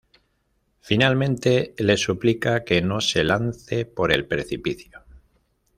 [0.79, 5.03] Finalmente, le suplica que no se lance por el precipicio.